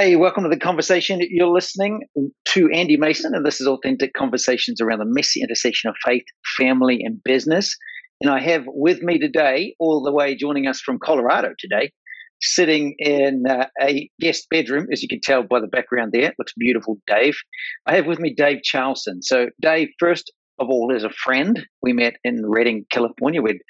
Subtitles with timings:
[0.00, 1.20] Hey, welcome to the conversation.
[1.20, 2.04] You're listening
[2.46, 6.22] to Andy Mason, and this is Authentic Conversations around the messy intersection of faith,
[6.56, 7.76] family, and business.
[8.22, 11.92] And I have with me today, all the way joining us from Colorado today,
[12.40, 16.30] sitting in uh, a guest bedroom, as you can tell by the background there.
[16.30, 17.36] It looks beautiful, Dave.
[17.84, 19.20] I have with me Dave Charlson.
[19.20, 21.62] So, Dave, first of all, is a friend.
[21.82, 23.42] We met in Redding, California.
[23.42, 23.60] We'd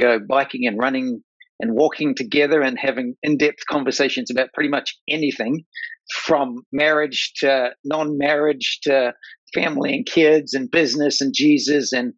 [0.00, 1.22] go biking and running
[1.64, 5.64] and walking together and having in-depth conversations about pretty much anything
[6.12, 9.14] from marriage to non-marriage to
[9.54, 12.12] family and kids and business and jesus and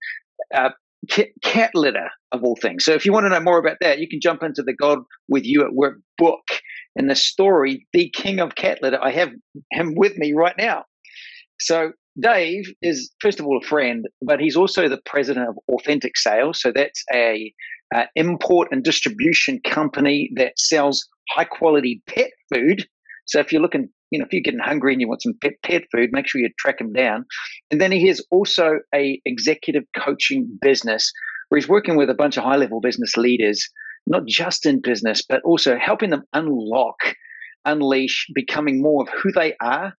[0.52, 0.70] uh,
[1.42, 2.84] cat litter of all things.
[2.84, 4.98] So if you want to know more about that you can jump into the god
[5.28, 6.42] with you at work book
[6.96, 8.98] and the story the king of cat litter.
[9.00, 9.30] I have
[9.70, 10.82] him with me right now.
[11.60, 16.16] So Dave is, first of all, a friend, but he's also the president of Authentic
[16.16, 16.60] Sales.
[16.60, 17.52] So that's a
[17.94, 22.86] uh, import and distribution company that sells high quality pet food.
[23.26, 25.54] So if you're looking, you know, if you're getting hungry and you want some pet,
[25.62, 27.24] pet food, make sure you track him down.
[27.70, 31.12] And then he has also a executive coaching business
[31.48, 33.68] where he's working with a bunch of high level business leaders,
[34.06, 36.96] not just in business, but also helping them unlock,
[37.64, 39.94] unleash, becoming more of who they are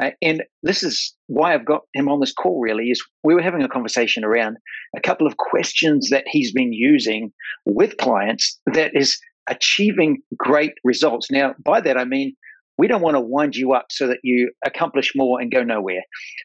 [0.00, 2.60] uh, and this is why I've got him on this call.
[2.60, 4.56] Really, is we were having a conversation around
[4.96, 7.32] a couple of questions that he's been using
[7.66, 11.30] with clients that is achieving great results.
[11.30, 12.34] Now, by that I mean
[12.78, 16.02] we don't want to wind you up so that you accomplish more and go nowhere.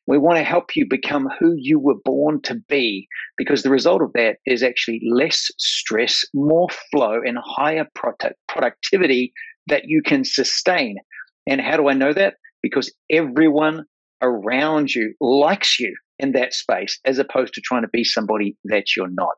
[0.07, 4.01] We want to help you become who you were born to be because the result
[4.01, 9.31] of that is actually less stress, more flow, and higher product productivity
[9.67, 10.97] that you can sustain.
[11.45, 12.35] And how do I know that?
[12.63, 13.83] Because everyone
[14.23, 18.95] around you likes you in that space as opposed to trying to be somebody that
[18.95, 19.35] you're not.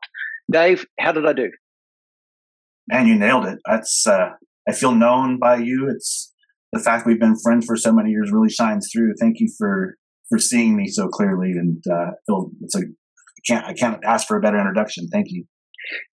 [0.50, 1.50] Dave, how did I do?
[2.88, 3.58] Man, you nailed it.
[3.66, 4.30] That's uh,
[4.68, 5.90] I feel known by you.
[5.90, 6.32] It's
[6.72, 9.14] the fact we've been friends for so many years really shines through.
[9.20, 9.96] Thank you for
[10.28, 12.12] for seeing me so clearly, and uh,
[12.62, 12.82] it's a I
[13.46, 15.08] can't I can't ask for a better introduction.
[15.08, 15.44] Thank you.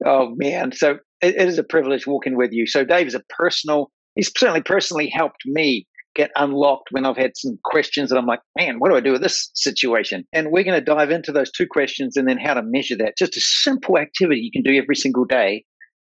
[0.03, 2.65] Oh man, so it, it is a privilege walking with you.
[2.65, 3.91] So Dave is a personal.
[4.15, 8.41] He's certainly personally helped me get unlocked when I've had some questions that I'm like,
[8.57, 10.25] man, what do I do with this situation?
[10.33, 13.17] And we're going to dive into those two questions and then how to measure that.
[13.17, 15.65] Just a simple activity you can do every single day.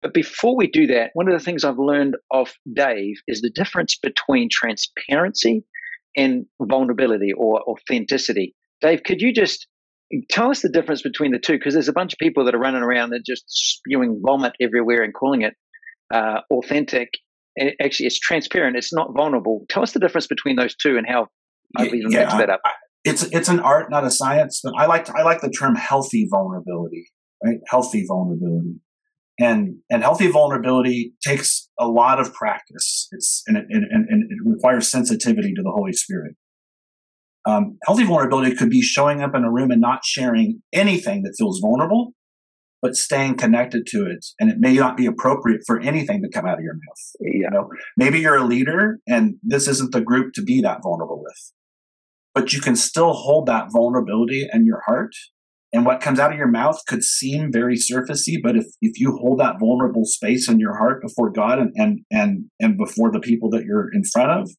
[0.03, 3.51] But before we do that, one of the things I've learned of Dave is the
[3.51, 5.65] difference between transparency
[6.17, 8.55] and vulnerability or authenticity.
[8.81, 9.67] Dave, could you just
[10.31, 11.55] tell us the difference between the two?
[11.55, 15.03] Because there's a bunch of people that are running around and just spewing vomit everywhere
[15.03, 15.55] and calling it
[16.13, 17.11] uh, authentic
[17.83, 19.65] actually it's transparent it's not vulnerable.
[19.69, 21.29] Tell us the difference between those two and how
[21.77, 22.61] i've even yeah, that up.
[23.05, 26.27] It's it's an art not a science but i like i like the term healthy
[26.31, 27.07] vulnerability
[27.45, 27.59] right?
[27.69, 28.81] Healthy vulnerability.
[29.39, 33.09] And and healthy vulnerability takes a lot of practice.
[33.13, 36.37] It's and it, and, and it requires sensitivity to the holy spirit.
[37.45, 41.35] Um, healthy vulnerability could be showing up in a room and not sharing anything that
[41.39, 42.13] feels vulnerable
[42.83, 44.25] but staying connected to it.
[44.39, 47.13] And it may not be appropriate for anything to come out of your mouth.
[47.21, 51.23] You know, maybe you're a leader and this isn't the group to be that vulnerable
[51.23, 51.53] with,
[52.35, 55.15] but you can still hold that vulnerability in your heart.
[55.73, 59.17] And what comes out of your mouth could seem very surfacey, but if, if you
[59.17, 63.21] hold that vulnerable space in your heart before God and, and, and, and before the
[63.21, 64.51] people that you're in front of,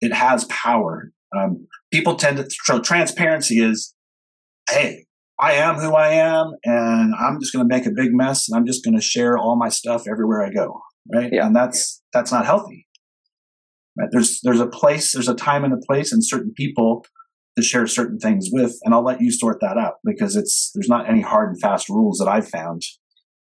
[0.00, 1.10] it has power.
[1.36, 3.92] Um, people tend to, so transparency is,
[4.70, 5.05] hey,
[5.40, 8.56] I am who I am, and I'm just going to make a big mess, and
[8.56, 10.80] I'm just going to share all my stuff everywhere I go,
[11.12, 11.30] right?
[11.30, 11.46] Yeah.
[11.46, 12.86] And that's that's not healthy.
[13.98, 14.08] Right?
[14.10, 17.04] There's there's a place, there's a time and a place, and certain people
[17.56, 20.88] to share certain things with, and I'll let you sort that out because it's there's
[20.88, 22.82] not any hard and fast rules that I've found,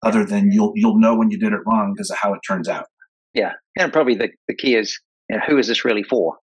[0.04, 2.68] other than you'll you'll know when you did it wrong because of how it turns
[2.68, 2.86] out.
[3.32, 4.98] Yeah, and probably the the key is
[5.30, 6.36] you know, who is this really for?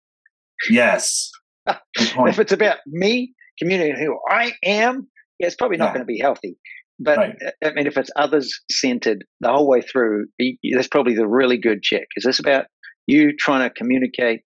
[0.70, 1.32] Yes.
[1.68, 5.08] if it's about me communicating who I am,
[5.44, 5.94] yeah, it's probably not yeah.
[5.94, 6.58] going to be healthy.
[7.00, 7.36] But right.
[7.64, 10.28] I mean, if it's others centered the whole way through,
[10.74, 12.08] that's probably the really good check.
[12.16, 12.66] Is this about
[13.08, 14.42] you trying to communicate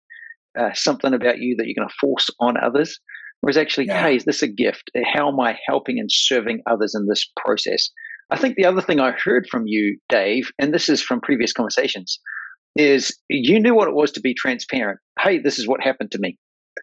[0.58, 2.99] uh, something about you that you're going to force on others?
[3.44, 4.02] Or is actually, yeah.
[4.02, 4.90] hey, is this a gift?
[5.14, 7.90] How am I helping and serving others in this process?
[8.32, 11.53] I think the other thing I heard from you, Dave, and this is from previous
[11.53, 12.20] conversations,
[12.76, 15.00] is you knew what it was to be transparent.
[15.20, 16.38] Hey, this is what happened to me.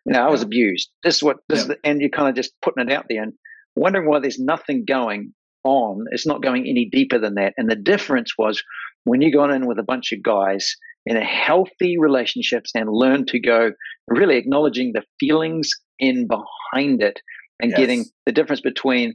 [0.07, 0.91] You know, I was abused.
[1.03, 1.63] This is what this, yeah.
[1.63, 3.23] is the, and you're kind of just putting it out there.
[3.23, 3.33] And
[3.77, 5.33] wondering why there's nothing going
[5.65, 6.05] on.
[6.11, 7.55] It's not going any deeper than that.
[7.57, 8.63] And the difference was
[9.05, 10.77] when you got in with a bunch of guys
[11.07, 13.73] in a healthy relationships and learn to go
[14.09, 17.21] really acknowledging the feelings in behind it
[17.61, 17.79] and yes.
[17.79, 19.15] getting the difference between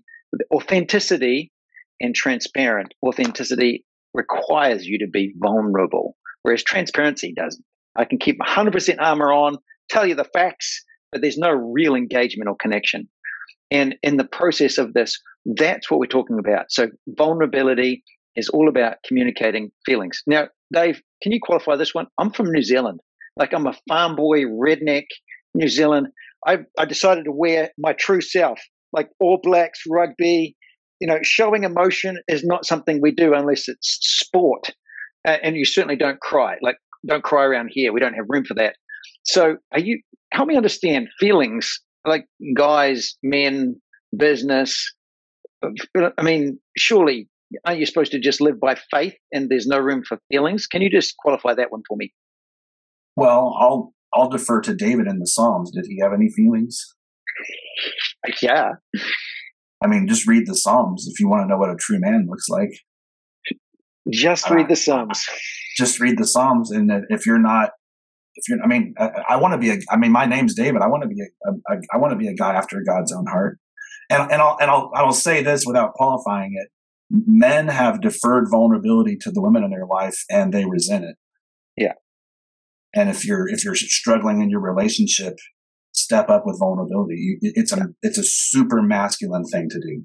[0.53, 1.51] authenticity
[1.99, 2.93] and transparent.
[3.05, 7.63] Authenticity requires you to be vulnerable, whereas transparency doesn't.
[7.95, 9.57] I can keep 100% armor on,
[9.89, 13.09] tell you the facts, but there's no real engagement or connection.
[13.71, 16.65] And in the process of this, that's what we're talking about.
[16.69, 18.03] So vulnerability
[18.35, 20.21] is all about communicating feelings.
[20.25, 22.07] Now, Dave, can you qualify this one?
[22.17, 22.99] I'm from New Zealand.
[23.37, 25.05] Like I'm a farm boy, redneck,
[25.53, 26.07] New Zealand.
[26.45, 28.59] I, I decided to wear my true self,
[28.91, 30.55] like All Blacks, rugby.
[30.99, 34.71] You know, showing emotion is not something we do unless it's sport.
[35.25, 36.55] Uh, and you certainly don't cry.
[36.61, 36.75] Like,
[37.05, 37.93] don't cry around here.
[37.93, 38.75] We don't have room for that.
[39.23, 40.01] So, are you
[40.33, 42.25] help me understand feelings like
[42.55, 43.79] guys, men,
[44.15, 44.93] business?
[45.63, 47.27] I mean, surely
[47.65, 50.67] aren't you supposed to just live by faith and there's no room for feelings?
[50.67, 52.13] Can you just qualify that one for me?
[53.15, 55.71] Well, I'll I'll defer to David in the Psalms.
[55.71, 56.95] Did he have any feelings?
[58.41, 58.71] Yeah.
[59.83, 62.27] I mean, just read the Psalms if you want to know what a true man
[62.29, 62.71] looks like.
[64.09, 65.25] Just read uh, the Psalms.
[65.77, 67.71] Just read the Psalms, and if you're not,
[68.39, 69.77] if you're, I mean, I, I want to be a.
[69.91, 70.81] I mean, my name's David.
[70.81, 71.81] I want to be a, a, a.
[71.93, 73.59] I want to be a guy after God's own heart.
[74.09, 76.69] And and I'll and I'll I'll say this without qualifying it.
[77.09, 81.15] Men have deferred vulnerability to the women in their life, and they resent it.
[81.75, 81.93] Yeah.
[82.95, 85.35] And if you're if you're struggling in your relationship,
[85.93, 87.37] step up with vulnerability.
[87.41, 90.03] It's a it's a super masculine thing to do.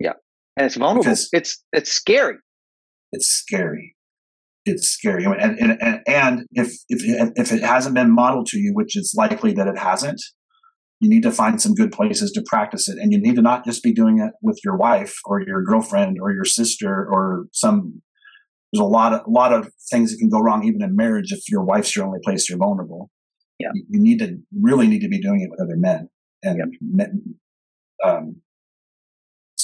[0.00, 0.14] Yeah,
[0.56, 1.04] and it's vulnerable.
[1.04, 2.36] Because it's it's scary.
[3.12, 3.93] It's scary.
[4.66, 7.02] It's scary, and and and, if if
[7.36, 10.20] if it hasn't been modeled to you, which it's likely that it hasn't,
[11.00, 13.64] you need to find some good places to practice it, and you need to not
[13.66, 18.00] just be doing it with your wife or your girlfriend or your sister or some
[18.74, 21.30] there's a lot of a lot of things that can go wrong even in marriage
[21.30, 23.08] if your wife's your only place you're vulnerable.
[23.60, 23.68] Yeah.
[23.72, 26.08] You, you need to really need to be doing it with other men.
[26.42, 26.66] And yep.
[26.80, 27.36] men,
[28.04, 28.36] um,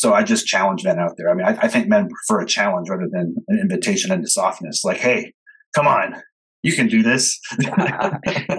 [0.01, 1.29] so I just challenge men out there.
[1.29, 4.83] I mean, I, I, think men prefer a challenge rather than an invitation into softness.
[4.83, 5.35] Like, hey,
[5.75, 6.15] come on,
[6.63, 7.39] you can do this.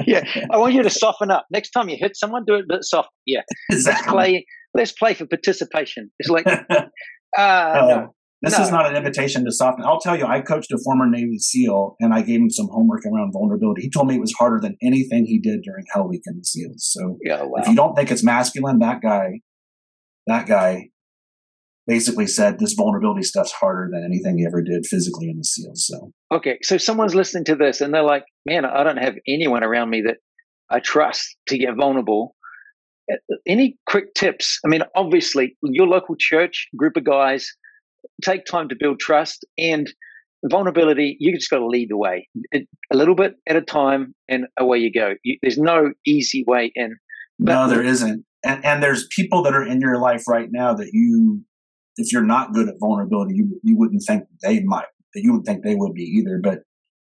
[0.05, 1.47] yeah, I want you to soften up.
[1.49, 3.09] Next time you hit someone, do it a bit soft.
[3.25, 3.41] Yeah,
[3.71, 4.03] exactly.
[4.03, 4.45] let's play.
[4.75, 6.11] Let's play for participation.
[6.19, 6.85] It's like, uh,
[7.35, 8.15] uh, no.
[8.43, 8.63] This no.
[8.63, 9.83] is not an invitation to soften.
[9.83, 13.01] I'll tell you, I coached a former Navy SEAL and I gave him some homework
[13.05, 13.81] around vulnerability.
[13.81, 16.43] He told me it was harder than anything he did during Hell Week in the
[16.43, 16.87] SEALs.
[16.91, 17.61] So yeah, wow.
[17.61, 19.41] if you don't think it's masculine, that guy,
[20.27, 20.90] that guy
[21.87, 25.85] basically said this vulnerability stuff's harder than anything he ever did physically in the SEALs.
[25.87, 29.63] So okay, so someone's listening to this and they're like, "Man, I don't have anyone
[29.63, 30.17] around me that
[30.69, 32.35] I trust to get vulnerable."
[33.11, 33.15] Uh,
[33.47, 34.59] any quick tips?
[34.65, 37.47] I mean, obviously, your local church group of guys
[38.23, 39.91] take time to build trust and
[40.49, 41.17] vulnerability.
[41.19, 44.45] You just got to lead the way it, a little bit at a time, and
[44.59, 45.13] away you go.
[45.23, 46.95] You, there's no easy way in.
[47.39, 48.25] But, no, there isn't.
[48.43, 51.43] And, and there's people that are in your life right now that you,
[52.01, 54.85] if you're not good at vulnerability, you you wouldn't think they might.
[55.15, 56.39] You wouldn't think they would be either.
[56.41, 56.59] But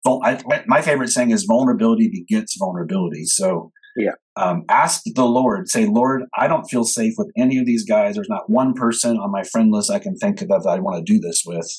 [0.07, 3.25] I, my favorite saying is vulnerability begets vulnerability.
[3.25, 4.13] So yeah.
[4.37, 8.17] Um, ask the Lord, say, Lord, I don't feel safe with any of these guys.
[8.17, 11.05] There's not one person on my friend list I can think of that I want
[11.07, 11.71] to do this with.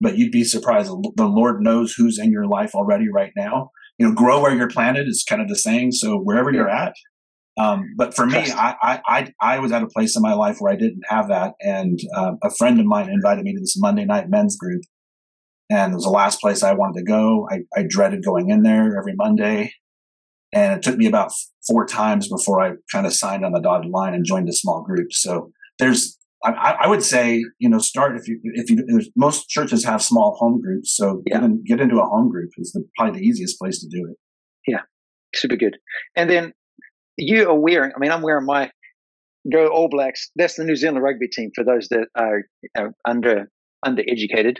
[0.00, 0.90] But you'd be surprised.
[1.16, 3.70] The Lord knows who's in your life already right now.
[3.98, 5.92] You know, grow where you're planted is kind of the saying.
[5.92, 6.94] So wherever you're at.
[7.58, 10.72] Um, but for me, I, I, I, was at a place in my life where
[10.72, 11.54] I didn't have that.
[11.60, 14.82] And um, a friend of mine invited me to this Monday night men's group.
[15.68, 17.48] And it was the last place I wanted to go.
[17.50, 19.72] I, I dreaded going in there every Monday.
[20.52, 21.32] And it took me about
[21.66, 24.82] four times before I kind of signed on the dotted line and joined a small
[24.82, 25.12] group.
[25.12, 28.84] So there's, I, I would say, you know, start if you, if you,
[29.16, 30.96] most churches have small home groups.
[30.96, 31.36] So yeah.
[31.36, 34.08] get, in, get into a home group is the, probably the easiest place to do
[34.10, 34.16] it.
[34.66, 34.80] Yeah.
[35.34, 35.76] Super good.
[36.16, 36.52] And then
[37.20, 38.70] you are wearing, I mean, I'm wearing my
[39.50, 40.30] Go All Blacks.
[40.36, 42.42] That's the New Zealand rugby team for those that are,
[42.76, 43.50] are under,
[43.84, 44.56] undereducated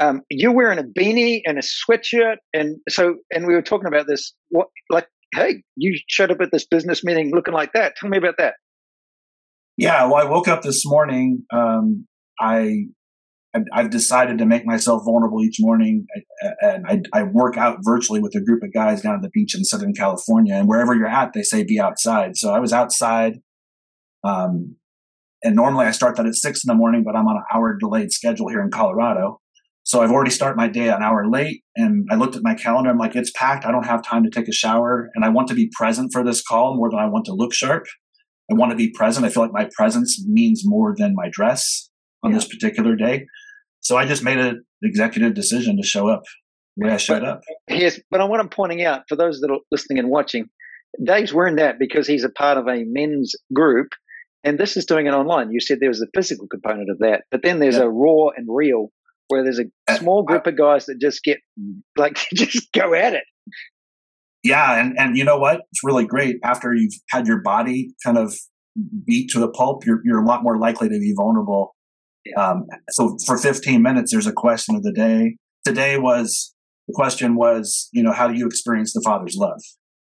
[0.00, 4.06] um, you're wearing a beanie and a sweatshirt, and so and we were talking about
[4.06, 4.34] this.
[4.50, 7.94] What like hey, you showed up at this business meeting looking like that.
[7.96, 8.54] Tell me about that.
[9.76, 11.44] Yeah, well, I woke up this morning.
[11.52, 12.06] Um,
[12.40, 12.86] I
[13.72, 16.06] I've decided to make myself vulnerable each morning,
[16.60, 19.54] and I, I, work out virtually with a group of guys down at the beach
[19.54, 20.54] in Southern California.
[20.54, 22.36] And wherever you're at, they say be outside.
[22.36, 23.34] So I was outside,
[24.24, 24.74] um,
[25.44, 27.76] and normally I start that at six in the morning, but I'm on an hour
[27.78, 29.40] delayed schedule here in Colorado.
[29.84, 32.88] So I've already started my day an hour late and I looked at my calendar.
[32.88, 33.66] I'm like, it's packed.
[33.66, 36.24] I don't have time to take a shower and I want to be present for
[36.24, 37.84] this call more than I want to look sharp.
[38.50, 39.26] I want to be present.
[39.26, 41.90] I feel like my presence means more than my dress
[42.22, 42.38] on yeah.
[42.38, 43.26] this particular day.
[43.84, 46.24] So I just made an executive decision to show up
[46.76, 47.40] way I showed but, up.
[47.68, 50.48] Yes, but what I'm pointing out for those that are listening and watching,
[51.02, 53.88] Dave's wearing that because he's a part of a men's group
[54.44, 55.50] and this is doing it online.
[55.50, 57.84] You said there was a physical component of that, but then there's yeah.
[57.84, 58.88] a raw and real
[59.28, 61.38] where there's a uh, small group of guys that just get
[61.96, 63.24] like just go at it.
[64.42, 65.62] yeah, and and you know what?
[65.72, 68.34] It's really great after you've had your body kind of
[69.06, 69.86] beat to the pulp.
[69.86, 71.73] You're you're a lot more likely to be vulnerable.
[72.36, 75.36] Um, so for 15 minutes, there's a question of the day.
[75.64, 76.54] Today was
[76.88, 79.60] the question was, you know, how do you experience the Father's love?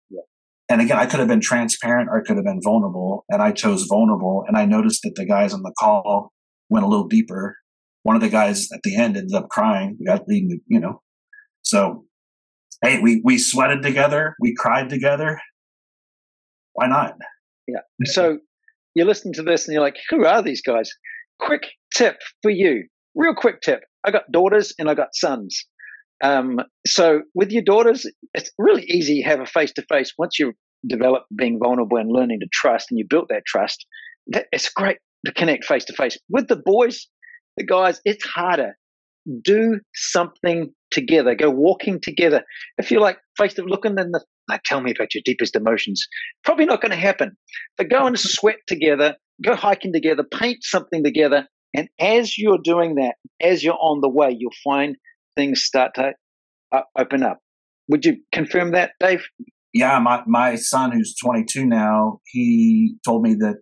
[0.09, 0.21] Yeah.
[0.69, 3.53] And again, I could have been transparent or I could have been vulnerable, and I
[3.53, 4.45] chose vulnerable.
[4.47, 6.33] And I noticed that the guys on the call
[6.69, 7.57] went a little deeper.
[8.03, 9.97] One of the guys at the end ended up crying.
[9.99, 11.03] We got leading, you know.
[11.63, 12.05] So
[12.83, 15.41] hey, we we sweated together, we cried together.
[16.73, 17.15] Why not?
[17.67, 17.81] Yeah.
[18.05, 18.39] So
[18.95, 20.91] you listen to this and you're like, who are these guys?
[21.41, 21.63] Quick
[21.95, 23.81] tip for you, real quick tip.
[24.05, 25.65] I got daughters and I got sons.
[26.23, 30.13] Um, so with your daughters, it's really easy to have a face to face.
[30.19, 30.53] Once you
[30.87, 33.87] develop being vulnerable and learning to trust, and you built that trust,
[34.29, 36.19] that, it's great to connect face to face.
[36.29, 37.07] With the boys,
[37.57, 38.77] the guys, it's harder.
[39.43, 41.35] Do something together.
[41.35, 42.43] Go walking together.
[42.79, 46.07] If you're like face to looking in the like, tell me about your deepest emotions.
[46.45, 47.37] Probably not going to happen.
[47.79, 49.15] But go and sweat together.
[49.43, 50.25] Go hiking together.
[50.25, 51.47] Paint something together.
[51.75, 54.97] And as you're doing that, as you're on the way, you'll find
[55.37, 56.13] things start to
[56.73, 57.39] uh, open up.
[57.89, 59.25] Would you confirm that, Dave?
[59.73, 63.57] Yeah, my, my son, who's 22 now, he told me that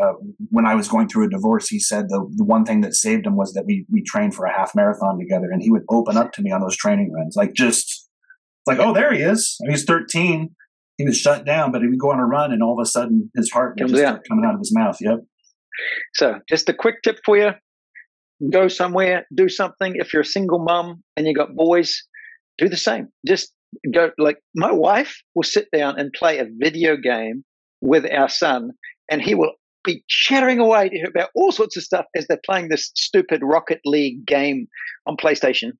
[0.00, 0.14] uh,
[0.50, 3.26] when I was going through a divorce, he said the, the one thing that saved
[3.26, 6.16] him was that we, we trained for a half marathon together and he would open
[6.16, 7.36] up to me on those training runs.
[7.36, 8.08] Like just
[8.66, 9.56] like, oh, there he is.
[9.68, 10.50] He's 13.
[10.96, 12.86] He was shut down, but he would go on a run and all of a
[12.86, 14.96] sudden his heart just start coming out of his mouth.
[15.00, 15.20] Yep.
[16.14, 17.50] So just a quick tip for you.
[18.50, 19.94] Go somewhere, do something.
[19.96, 22.02] If you're a single mom and you got boys,
[22.58, 23.08] do the same.
[23.26, 23.52] Just
[23.92, 27.44] go like my wife will sit down and play a video game
[27.80, 28.70] with our son
[29.10, 29.52] and he will
[29.84, 33.42] be chattering away to her about all sorts of stuff as they're playing this stupid
[33.42, 34.66] Rocket League game
[35.06, 35.72] on PlayStation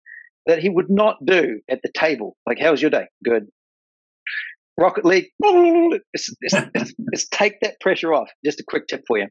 [0.47, 2.37] that he would not do at the table.
[2.47, 3.07] Like, how's your day?
[3.25, 3.47] Good.
[4.77, 8.29] Rocket League, it's, it's, it's, it's, take that pressure off.
[8.45, 9.27] Just a quick tip for you.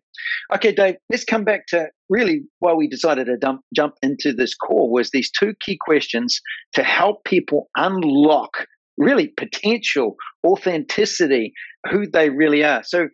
[0.55, 4.55] Okay, Dave, let's come back to really why we decided to dump, jump into this
[4.55, 6.39] call was these two key questions
[6.73, 8.65] to help people unlock
[8.97, 11.51] really potential authenticity,
[11.89, 12.83] who they really are.
[12.83, 13.07] So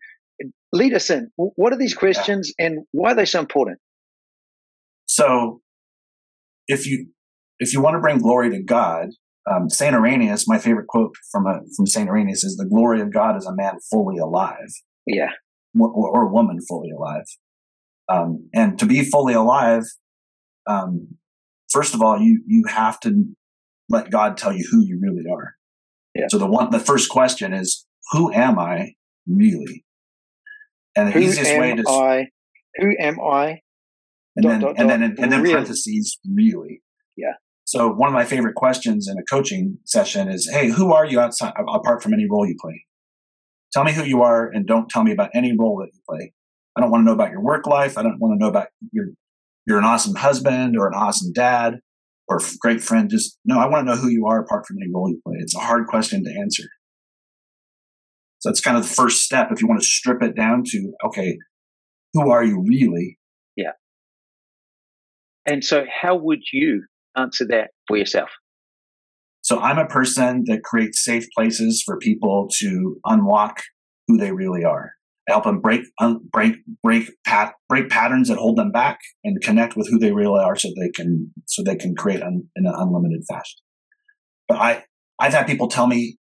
[0.72, 1.32] lead us in.
[1.36, 2.68] What are these questions yeah.
[2.68, 3.80] and why are they so important?
[5.08, 5.62] So,
[6.68, 7.08] if you
[7.58, 9.10] if you want to bring glory to God,
[9.50, 13.14] um, Saint Irenaeus, my favorite quote from a, from Saint Irenaeus is, "The glory of
[13.14, 14.70] God is a man fully alive."
[15.06, 15.32] Yeah,
[15.80, 17.26] or, or a woman fully alive.
[18.08, 19.84] Um, and to be fully alive,
[20.68, 21.16] um,
[21.72, 23.26] first of all, you you have to
[23.88, 25.56] let God tell you who you really are.
[26.16, 26.28] Yeah.
[26.30, 28.94] So the one, the first question is, "Who am I
[29.28, 29.86] really?"
[30.96, 32.28] And the who easiest way to I,
[32.76, 33.62] who am I?
[34.36, 35.54] And dot, then dot, and then and then really?
[35.54, 36.82] parentheses really.
[37.70, 41.20] So one of my favorite questions in a coaching session is, "Hey, who are you
[41.20, 42.88] outside apart from any role you play?
[43.72, 46.34] Tell me who you are, and don't tell me about any role that you play.
[46.76, 47.96] I don't want to know about your work life.
[47.96, 49.10] I don't want to know about your
[49.68, 51.76] you're an awesome husband or an awesome dad
[52.28, 53.08] or great friend.
[53.08, 55.36] Just no, I want to know who you are apart from any role you play.
[55.38, 56.64] It's a hard question to answer.
[58.40, 60.94] So that's kind of the first step if you want to strip it down to,
[61.06, 61.38] okay,
[62.14, 63.20] who are you really?
[63.56, 63.74] Yeah.
[65.46, 66.86] And so, how would you
[67.16, 68.30] answer that for yourself?
[69.42, 73.62] So, I'm a person that creates safe places for people to unlock
[74.08, 74.94] who they really are.
[75.28, 79.42] I help them break, un, break, break, pat, break patterns that hold them back, and
[79.42, 82.66] connect with who they really are, so they can, so they can create un, in
[82.66, 83.60] an unlimited fashion.
[84.48, 84.84] But I,
[85.20, 86.18] I've had people tell me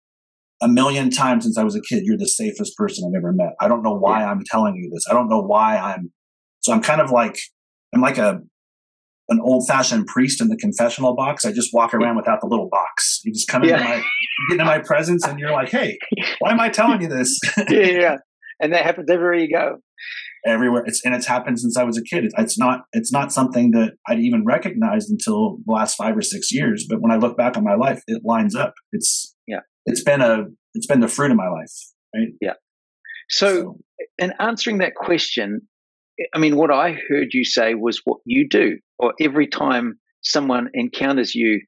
[0.63, 3.55] a million times since I was a kid, you're the safest person I've ever met.
[3.61, 4.31] I don't know why yeah.
[4.31, 5.05] I'm telling you this.
[5.11, 6.13] I don't know why I'm.
[6.61, 7.37] So I'm kind of like
[7.93, 8.41] I'm like a
[9.33, 11.45] an old fashioned priest in the confessional box.
[11.45, 13.21] I just walk around without the little box.
[13.25, 13.77] You just come yeah.
[13.77, 15.99] into my get into my presence, and you're like, "Hey,
[16.39, 18.17] why am I telling you this?" yeah, yeah,
[18.61, 19.79] and that happens everywhere you go.
[20.45, 22.31] Everywhere it's and it's happened since I was a kid.
[22.37, 26.53] It's not it's not something that I'd even recognized until the last five or six
[26.53, 26.87] years.
[26.89, 28.75] But when I look back on my life, it lines up.
[28.93, 31.73] It's yeah it's been a it's been the fruit of my life
[32.15, 32.55] right yeah
[33.29, 33.77] so, so
[34.19, 35.61] in answering that question
[36.35, 40.69] i mean what i heard you say was what you do or every time someone
[40.75, 41.61] encounters you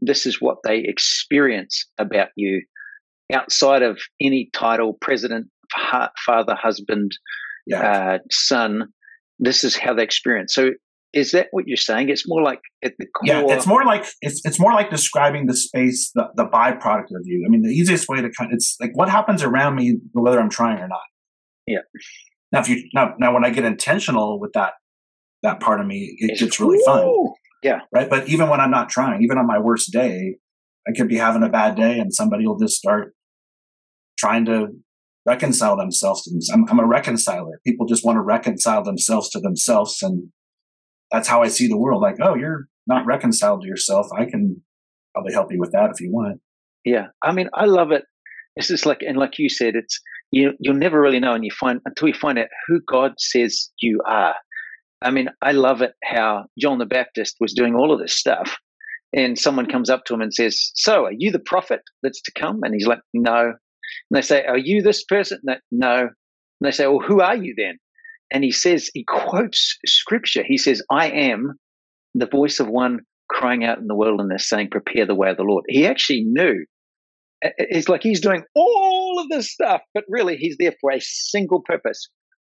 [0.00, 2.62] this is what they experience about you
[3.32, 5.46] outside of any title president
[6.24, 7.12] father husband
[7.66, 8.14] yeah.
[8.14, 8.84] uh, son
[9.38, 10.70] this is how they experience so
[11.12, 12.10] is that what you're saying?
[12.10, 13.26] It's more like at the core.
[13.26, 17.22] Yeah, it's more like it's it's more like describing the space, the, the byproduct of
[17.24, 17.44] you.
[17.46, 20.50] I mean, the easiest way to kind it's like what happens around me, whether I'm
[20.50, 21.00] trying or not.
[21.66, 21.78] Yeah.
[22.52, 24.72] Now, if you now now when I get intentional with that
[25.42, 27.12] that part of me, it it's, gets really fun.
[27.62, 27.80] Yeah.
[27.92, 28.08] Right.
[28.08, 30.36] But even when I'm not trying, even on my worst day,
[30.86, 33.14] I could be having a bad day, and somebody will just start
[34.18, 34.68] trying to
[35.26, 36.50] reconcile themselves to themselves.
[36.50, 37.60] I'm, I'm a reconciler.
[37.66, 39.98] People just want to reconcile themselves to themselves.
[40.02, 40.28] And
[41.12, 42.00] that's how I see the world.
[42.00, 44.06] Like, oh, you're not reconciled to yourself.
[44.16, 44.62] I can
[45.14, 46.40] probably help you with that if you want.
[46.84, 47.08] Yeah.
[47.22, 48.04] I mean, I love it.
[48.56, 50.00] It's just like, and like you said, it's,
[50.30, 53.70] you, you'll never really know and you find until you find out who God says
[53.80, 54.34] you are.
[55.02, 58.58] I mean, I love it how John the Baptist was doing all of this stuff.
[59.14, 62.32] And someone comes up to him and says, So, are you the prophet that's to
[62.38, 62.60] come?
[62.62, 63.46] And he's like, No.
[63.46, 63.54] And
[64.10, 65.40] they say, Are you this person?
[65.44, 66.00] That No.
[66.00, 66.10] And
[66.60, 67.78] they say, Well, who are you then?
[68.32, 70.42] And he says, He quotes scripture.
[70.46, 71.54] He says, I am
[72.14, 75.42] the voice of one crying out in the wilderness saying, Prepare the way of the
[75.42, 75.64] Lord.
[75.68, 76.66] He actually knew.
[77.42, 81.62] It's like he's doing all of this stuff, but really he's there for a single
[81.64, 82.08] purpose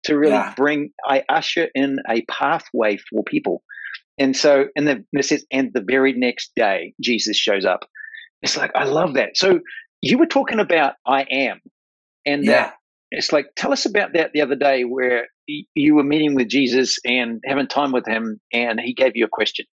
[0.03, 0.53] to really yeah.
[0.55, 3.61] bring, I usher in a pathway for people.
[4.17, 7.81] And so, and the, it says, and the very next day, Jesus shows up.
[8.41, 9.35] It's like, I love that.
[9.35, 9.59] So
[10.01, 11.59] you were talking about I am.
[12.25, 12.51] And yeah.
[12.51, 12.73] That,
[13.11, 16.99] it's like, tell us about that the other day where you were meeting with Jesus
[17.03, 19.65] and having time with him, and he gave you a question.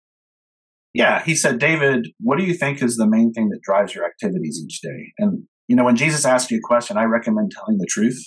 [0.96, 4.04] Yeah, he said, David, what do you think is the main thing that drives your
[4.04, 5.12] activities each day?
[5.18, 8.18] And, you know, when Jesus asks you a question, I recommend telling the truth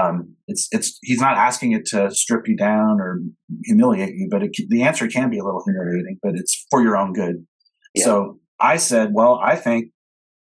[0.00, 3.20] um, it's it's he's not asking it to strip you down or
[3.64, 6.96] humiliate you, but it, the answer can be a little humiliating, but it's for your
[6.96, 7.46] own good.
[7.94, 8.04] Yeah.
[8.04, 9.86] So I said, well, I think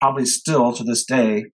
[0.02, 1.46] probably still to this day,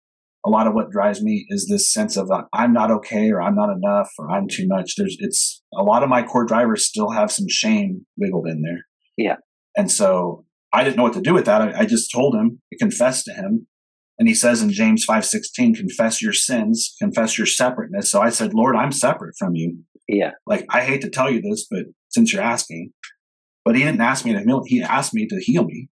[0.46, 3.41] a lot of what drives me is this sense of uh, I'm not okay or
[3.41, 4.96] I'm not enough or I'm too much.
[4.96, 8.86] There's it's a lot of my core drivers still have some shame wiggled in there.
[9.18, 9.36] Yeah,
[9.79, 11.62] and so I didn't know what to do with that.
[11.62, 13.67] I, I just told him, I confessed to him,
[14.17, 18.12] and he says in James 5:16, confess your sins, confess your separateness.
[18.12, 19.79] So I said, Lord, I'm separate from you.
[20.09, 20.31] Yeah.
[20.45, 22.91] Like I hate to tell you this, but since you're asking,
[23.63, 25.88] but he didn't ask me to heal, he asked me to heal me.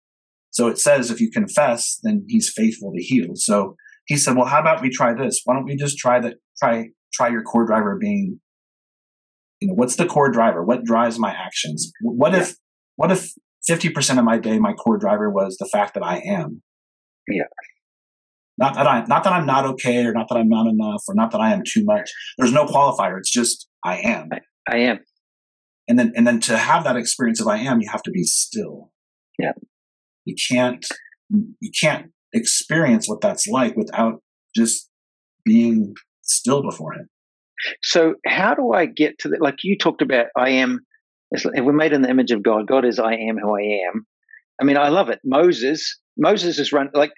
[0.50, 3.28] So it says if you confess, then he's faithful to heal.
[3.35, 3.76] So
[4.07, 5.43] he said, Well, how about we try this?
[5.45, 8.40] Why don't we just try that try try your core driver being,
[9.61, 10.65] you know, what's the core driver?
[10.65, 11.93] What drives my actions?
[12.00, 12.41] What yeah.
[12.41, 12.56] if
[12.97, 13.32] what if
[13.69, 16.63] 50% of my day my core driver was the fact that I am?
[17.29, 17.45] Yeah.
[18.59, 21.15] Not that I, not that I'm not okay, or not that I'm not enough, or
[21.15, 22.11] not that I am too much.
[22.39, 23.19] There's no qualifier.
[23.19, 24.29] It's just I am.
[24.33, 25.00] I, I am.
[25.89, 28.25] And then, and then to have that experience of I am, you have to be
[28.25, 28.91] still.
[29.39, 29.52] Yeah.
[30.25, 30.85] You can't,
[31.61, 34.23] you can't experience what that's like without
[34.55, 34.89] just
[35.45, 37.09] being still before Him.
[37.83, 39.43] So, how do I get to that?
[39.43, 40.81] Like you talked about, I am.
[41.30, 42.67] We're made in the image of God.
[42.67, 44.06] God is I am who I am.
[44.60, 45.21] I mean, I love it.
[45.25, 47.12] Moses Moses is run like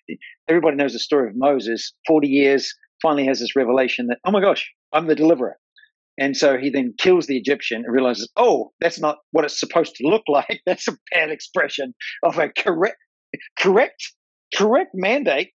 [0.49, 1.92] everybody knows the story of Moses.
[2.07, 5.57] Forty years, finally has this revelation that oh my gosh, I'm the deliverer.
[6.21, 9.94] And so he then kills the Egyptian and realizes, oh, that's not what it's supposed
[9.97, 10.61] to look like.
[10.66, 11.94] That's a bad expression
[12.25, 12.97] of a correct,
[13.57, 14.03] correct,
[14.55, 15.51] correct mandate,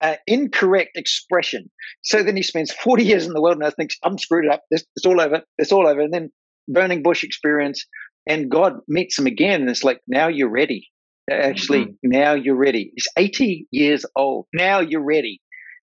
[0.00, 1.70] uh, incorrect expression.
[2.02, 4.62] So then he spends 40 years in the wilderness, thinks, I'm screwed up.
[4.70, 5.42] This, it's all over.
[5.58, 6.00] It's all over.
[6.00, 6.30] And then
[6.68, 7.84] burning bush experience.
[8.26, 9.60] And God meets him again.
[9.60, 10.88] And it's like, now you're ready.
[11.30, 11.94] Actually, mm-hmm.
[12.02, 12.92] now you're ready.
[12.94, 14.46] He's 80 years old.
[14.52, 15.40] Now you're ready.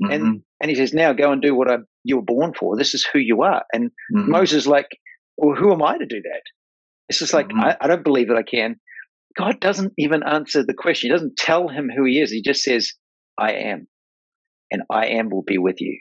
[0.02, 0.12] Mm-hmm.
[0.12, 2.76] And and he says, now go and do what I, you were born for.
[2.76, 3.64] This is who you are.
[3.72, 4.30] And mm-hmm.
[4.30, 4.88] Moses like,
[5.36, 6.42] well, who am I to do that?
[7.08, 7.60] It's just like, mm-hmm.
[7.60, 8.76] I, I don't believe that I can.
[9.36, 11.10] God doesn't even answer the question.
[11.10, 12.30] He doesn't tell him who he is.
[12.30, 12.92] He just says,
[13.38, 13.88] I am.
[14.70, 15.98] And I am will be with you.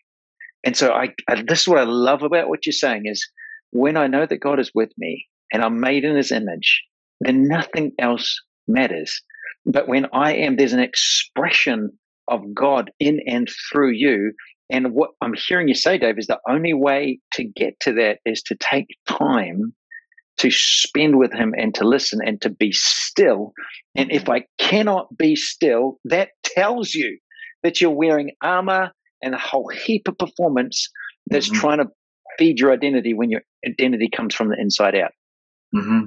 [0.64, 3.28] And so I, I, this is what I love about what you're saying is
[3.74, 6.84] when I know that God is with me and I'm made in his image,
[7.20, 9.22] then nothing else matters.
[9.66, 11.90] But when I am, there's an expression
[12.28, 14.34] of God in and through you.
[14.70, 18.20] And what I'm hearing you say, Dave, is the only way to get to that
[18.26, 19.74] is to take time
[20.38, 23.54] to spend with Him and to listen and to be still.
[23.96, 27.20] And if I cannot be still, that tells you
[27.64, 30.90] that you're wearing armor and a whole heap of performance
[31.28, 31.60] that's mm-hmm.
[31.60, 31.88] trying to
[32.38, 35.12] feed your identity when your identity comes from the inside out.
[35.76, 36.06] Mm-hmm.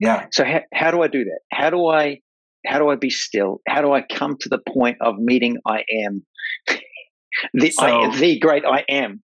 [0.00, 0.26] Yeah.
[0.32, 1.40] So how, how do I do that?
[1.52, 2.20] How do I
[2.66, 3.60] how do I be still?
[3.66, 6.24] How do I come to the point of meeting I am?
[7.54, 9.22] the so, I, the great I am.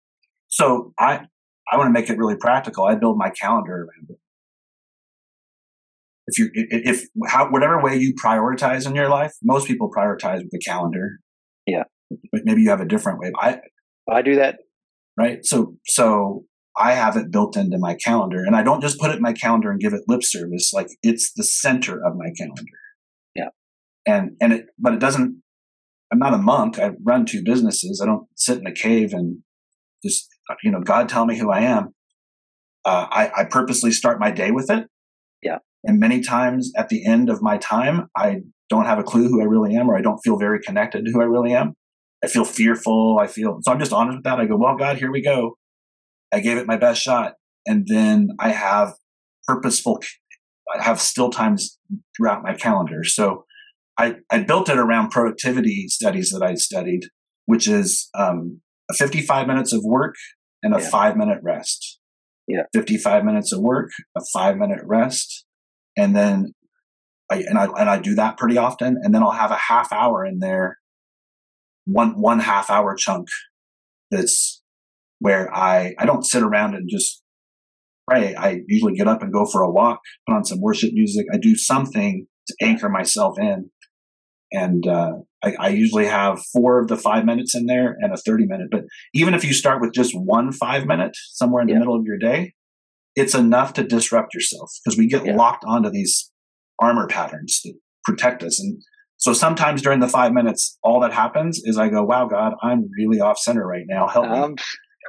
[0.49, 1.23] So I
[1.71, 2.85] I want to make it really practical.
[2.85, 4.17] I build my calendar around it.
[6.27, 10.51] If you if how whatever way you prioritize in your life, most people prioritize with
[10.51, 11.19] the calendar.
[11.67, 11.85] Yeah.
[12.33, 13.33] But maybe you have a different way.
[13.41, 13.61] I
[14.09, 14.59] I do that.
[15.21, 15.45] Right.
[15.45, 16.45] So so
[16.79, 19.35] I have it built into my calendar and I don't just put it in my
[19.35, 20.73] calendar and give it lip service.
[20.73, 22.63] Like it's the center of my calendar.
[23.35, 23.49] Yeah.
[24.07, 25.43] And, and it, but it doesn't,
[26.11, 26.79] I'm not a monk.
[26.79, 28.01] I run two businesses.
[28.03, 29.43] I don't sit in a cave and
[30.03, 30.27] just,
[30.63, 31.95] you know, God tell me who I am.
[32.87, 34.87] Uh, I, I purposely start my day with it.
[35.43, 35.59] Yeah.
[35.85, 39.43] And many times at the end of my time, I don't have a clue who
[39.43, 41.75] I really am, or I don't feel very connected to who I really am.
[42.23, 43.19] I feel fearful.
[43.21, 43.73] I feel so.
[43.73, 44.41] I'm just honest with that.
[44.41, 45.57] I go, well, God, here we go.
[46.33, 47.35] I gave it my best shot,
[47.67, 48.95] and then I have
[49.47, 50.01] purposeful.
[50.73, 51.79] I have still times
[52.17, 53.03] throughout my calendar.
[53.03, 53.45] So
[53.99, 57.03] I, I built it around productivity studies that I studied,
[57.47, 58.61] which is um,
[58.95, 60.15] 55 minutes of work
[60.63, 60.89] and a yeah.
[60.89, 61.99] five minute rest.
[62.49, 62.63] Yeah.
[62.73, 65.45] 55 minutes of work, a five minute rest.
[65.97, 66.55] And then
[67.31, 68.97] I, and I, and I do that pretty often.
[69.03, 70.79] And then I'll have a half hour in there,
[71.91, 73.29] one, one half hour chunk
[74.11, 74.63] that's
[75.19, 77.23] where I, I don't sit around and just
[78.09, 78.35] pray.
[78.35, 81.27] I usually get up and go for a walk, put on some worship music.
[81.33, 83.71] I do something to anchor myself in.
[84.53, 88.17] And, uh, I, I, usually have four of the five minutes in there and a
[88.17, 88.69] 30 minute.
[88.71, 88.83] But
[89.15, 91.79] even if you start with just one five minute somewhere in the yeah.
[91.79, 92.55] middle of your day,
[93.15, 95.37] it's enough to disrupt yourself because we get yeah.
[95.37, 96.31] locked onto these
[96.81, 97.75] armor patterns that
[98.05, 98.61] protect us.
[98.61, 98.83] And
[99.21, 102.89] so sometimes during the five minutes, all that happens is I go, wow, God, I'm
[102.97, 104.09] really off center right now.
[104.09, 104.57] Help um, me.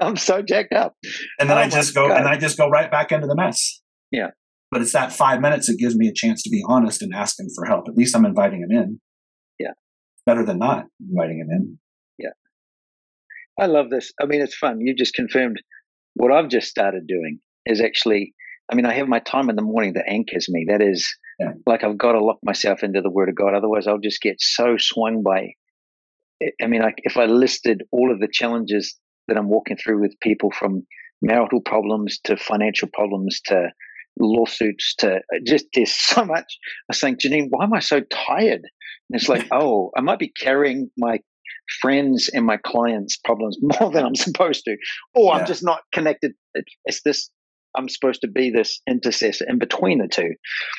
[0.02, 0.96] I'm so jacked up.
[1.40, 2.18] And then oh I just go, God.
[2.18, 3.82] and I just go right back into the mess.
[4.12, 4.32] Yeah.
[4.70, 7.40] But it's that five minutes that gives me a chance to be honest and ask
[7.40, 7.88] him for help.
[7.88, 9.00] At least I'm inviting him in
[9.60, 9.72] Yeah.
[10.26, 11.80] better than not inviting him in.
[12.18, 12.32] Yeah.
[13.58, 14.12] I love this.
[14.22, 14.82] I mean, it's fun.
[14.82, 15.62] You just confirmed
[16.16, 18.34] what I've just started doing is actually,
[18.70, 20.66] I mean, I have my time in the morning that anchors me.
[20.68, 21.08] That is
[21.42, 21.54] yeah.
[21.66, 23.54] like I've got to lock myself into the Word of God.
[23.54, 25.54] Otherwise, I'll just get so swung by.
[26.62, 30.20] I mean, like if I listed all of the challenges that I'm walking through with
[30.22, 30.84] people from
[31.22, 33.70] marital problems to financial problems to
[34.20, 36.46] lawsuits to uh, just there's so much.
[36.46, 38.62] I was saying, Janine, why am I so tired?
[38.62, 41.20] And it's like, oh, I might be carrying my
[41.82, 44.76] friends and my clients' problems more than I'm supposed to,
[45.16, 45.40] or yeah.
[45.40, 46.34] I'm just not connected.
[46.86, 47.30] It's this.
[47.76, 50.32] I'm supposed to be this intercessor in between the two.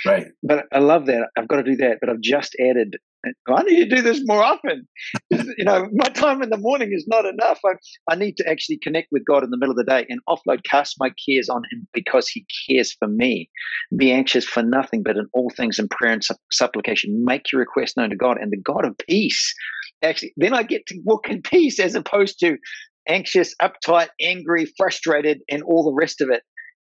[0.06, 0.26] Right.
[0.42, 1.28] But I love that.
[1.36, 1.98] I've got to do that.
[2.00, 2.96] But I've just added
[3.48, 4.88] I need to do this more often.
[5.30, 7.60] you know, my time in the morning is not enough.
[7.64, 7.74] I,
[8.10, 10.64] I need to actually connect with God in the middle of the day and offload,
[10.68, 13.48] cast my cares on Him because He cares for me.
[13.96, 17.96] Be anxious for nothing, but in all things in prayer and supplication, make your request
[17.96, 19.54] known to God and the God of peace.
[20.02, 22.56] Actually, then I get to walk in peace as opposed to
[23.08, 26.42] anxious, uptight, angry, frustrated, and all the rest of it.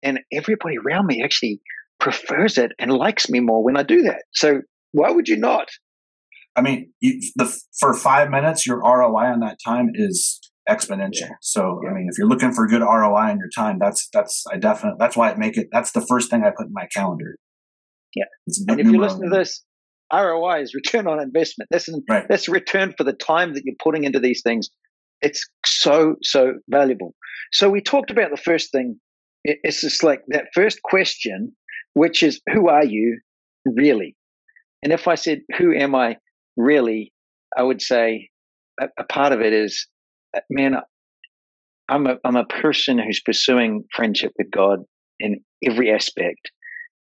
[0.05, 1.61] And everybody around me actually
[1.99, 4.23] prefers it and likes me more when I do that.
[4.33, 4.61] So
[4.93, 5.69] why would you not?
[6.57, 11.23] I mean, you, the for five minutes, your ROI on that time is exponential.
[11.23, 11.31] Yeah.
[11.41, 11.91] So, yeah.
[11.91, 14.97] I mean, if you're looking for good ROI on your time, that's that's I definitely
[14.99, 15.69] that's why I make it.
[15.73, 17.37] That's the first thing I put in my calendar.
[18.15, 18.25] Yeah,
[18.69, 19.65] and if you listen to this,
[20.13, 21.69] ROI is return on investment.
[21.71, 22.27] That's an, right.
[22.29, 24.69] that's return for the time that you're putting into these things.
[25.21, 27.15] It's so so valuable.
[27.53, 29.01] So we talked about the first thing.
[29.45, 31.55] It's just like that first question,
[31.93, 33.21] which is, "Who are you
[33.65, 34.17] really?"
[34.83, 36.17] And if I said, "Who am I?"
[36.57, 37.13] really,
[37.57, 38.31] I would say
[38.81, 39.87] a, a part of it is,
[40.37, 40.77] uh, man,
[41.89, 44.81] I'm a, I'm a person who's pursuing friendship with God
[45.21, 46.51] in every aspect.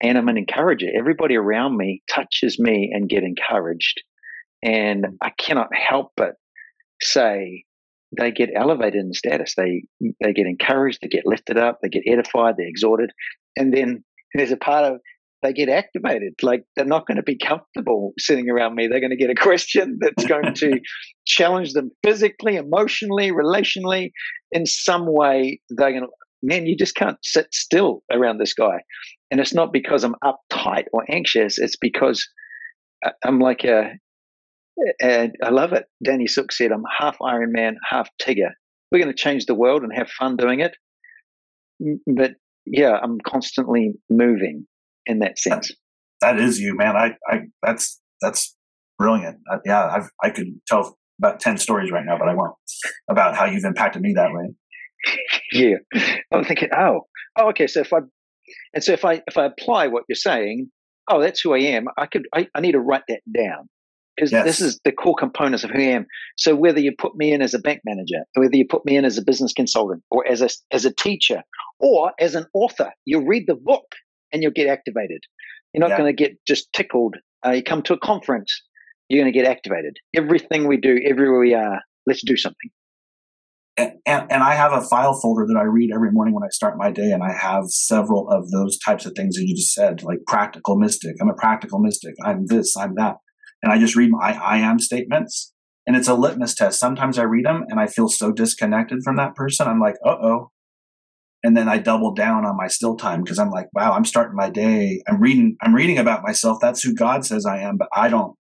[0.00, 0.86] And I'm an encourager.
[0.96, 4.02] Everybody around me touches me and get encouraged.
[4.62, 6.34] And I cannot help but
[7.02, 7.64] say
[8.16, 9.54] they get elevated in status.
[9.56, 9.84] They
[10.22, 13.10] they get encouraged, they get lifted up, they get edified, they're exhorted.
[13.56, 15.00] And then there's a part of
[15.42, 16.34] they get activated.
[16.42, 18.88] Like they're not going to be comfortable sitting around me.
[18.88, 20.80] They're going to get a question that's going to
[21.26, 24.10] challenge them physically, emotionally, relationally,
[24.52, 25.60] in some way.
[25.70, 26.08] They're going to,
[26.42, 28.80] man, you just can't sit still around this guy.
[29.30, 31.58] And it's not because I'm uptight or anxious.
[31.58, 32.26] It's because
[33.04, 33.92] uh, I'm like a,
[35.00, 35.86] and I love it.
[36.02, 38.50] Danny Silk said, I'm half Iron Man, half Tigger.
[38.90, 40.76] We're going to change the world and have fun doing it.
[42.06, 42.32] But
[42.66, 44.66] yeah, I'm constantly moving
[45.06, 45.72] in that sense.
[46.20, 46.96] that is you, man.
[46.96, 48.54] I, I, that's, that's
[48.98, 49.38] brilliant.
[49.50, 52.54] Uh, yeah, I've, I could tell about 10 stories right now, but I won't
[53.10, 54.54] about how you've impacted me that way.
[55.52, 55.76] yeah.
[56.32, 57.02] I'm thinking, oh,
[57.38, 57.66] oh, okay.
[57.66, 57.98] So if I,
[58.74, 60.70] and so if I, if I apply what you're saying,
[61.08, 61.86] oh, that's who I am.
[61.96, 63.68] I could, I, I need to write that down
[64.18, 64.44] because yes.
[64.44, 66.06] this is the core components of who I am.
[66.36, 69.04] So whether you put me in as a bank manager, whether you put me in
[69.04, 71.42] as a business consultant, or as a as a teacher,
[71.78, 73.84] or as an author, you read the book
[74.32, 75.20] and you'll get activated.
[75.72, 75.98] You're not yeah.
[75.98, 77.16] going to get just tickled.
[77.46, 78.62] Uh, you come to a conference,
[79.08, 79.96] you're going to get activated.
[80.16, 82.70] Everything we do, everywhere we are, let's do something.
[83.76, 86.48] And, and, and, I have a file folder that I read every morning when I
[86.48, 89.72] start my day, and I have several of those types of things that you just
[89.72, 91.14] said, like practical mystic.
[91.20, 92.16] I'm a practical mystic.
[92.24, 92.76] I'm this.
[92.76, 93.18] I'm that.
[93.62, 95.52] And I just read my I am statements,
[95.86, 96.78] and it's a litmus test.
[96.78, 99.66] Sometimes I read them and I feel so disconnected from that person.
[99.66, 100.50] I'm like, uh oh,
[101.44, 104.34] and then I double down on my still time because I'm like, wow, I'm starting
[104.34, 105.02] my day.
[105.06, 106.58] I'm reading, I'm reading about myself.
[106.60, 108.34] That's who God says I am, but I don't,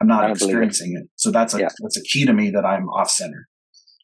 [0.00, 1.04] I'm not experiencing it.
[1.04, 1.10] it.
[1.16, 1.68] So that's a yeah.
[1.80, 3.48] that's a key to me that I'm off center.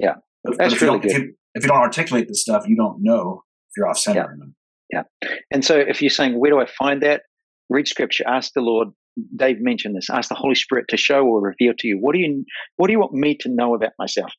[0.00, 2.64] Yeah, but, that's but if, really you if, you, if you don't articulate this stuff,
[2.66, 4.36] you don't know if you're off center
[4.90, 5.02] yeah.
[5.22, 7.22] Yeah, and so if you're saying where do I find that,
[7.68, 8.88] read scripture, ask the Lord.
[9.36, 10.08] Dave mentioned this.
[10.10, 12.44] Ask the Holy Spirit to show or reveal to you what do you
[12.76, 14.32] what do you want me to know about myself.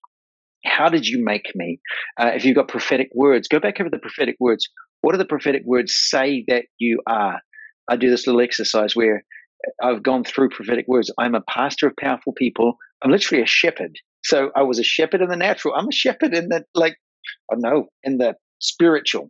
[0.65, 1.79] How did you make me?
[2.17, 4.67] Uh, if you've got prophetic words, go back over the prophetic words.
[5.01, 7.41] What do the prophetic words say that you are?
[7.89, 9.23] I do this little exercise where
[9.81, 11.11] I've gone through prophetic words.
[11.17, 12.77] I'm a pastor of powerful people.
[13.01, 13.97] I'm literally a shepherd.
[14.23, 15.75] So I was a shepherd in the natural.
[15.75, 16.95] I'm a shepherd in the like,
[17.51, 19.29] I know, in the spiritual.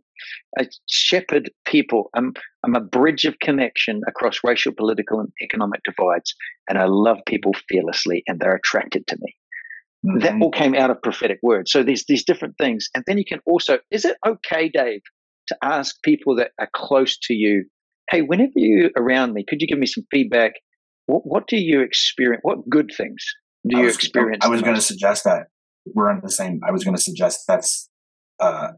[0.58, 2.10] I shepherd people.
[2.14, 6.34] I'm I'm a bridge of connection across racial, political, and economic divides.
[6.68, 9.36] And I love people fearlessly, and they're attracted to me.
[10.06, 10.18] Mm-hmm.
[10.20, 11.72] That all came out of prophetic words.
[11.72, 13.78] So there's these different things, and then you can also.
[13.90, 15.00] Is it okay, Dave,
[15.48, 17.64] to ask people that are close to you
[18.10, 20.52] hey, whenever you're around me, could you give me some feedback?
[21.06, 22.40] What, what do you experience?
[22.42, 23.24] What good things
[23.68, 24.44] do you was, experience?
[24.44, 25.46] I was going to suggest that
[25.86, 26.60] we're on the same.
[26.66, 27.88] I was going to suggest that's
[28.40, 28.68] uh,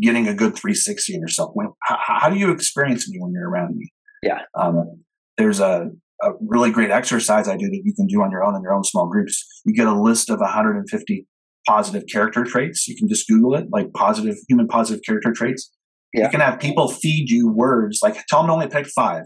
[0.00, 1.50] getting a good 360 in yourself.
[1.54, 3.92] When, how, how, do you experience me when you're around me?
[4.22, 4.40] Yeah.
[4.54, 5.02] Um,
[5.38, 5.90] there's a,
[6.22, 8.74] a really great exercise I do that you can do on your own in your
[8.74, 9.44] own small groups.
[9.64, 11.26] You get a list of 150
[11.66, 12.86] positive character traits.
[12.86, 15.70] You can just Google it, like positive human positive character traits.
[16.12, 16.24] Yeah.
[16.24, 19.24] You can have people feed you words like tell them to only pick five,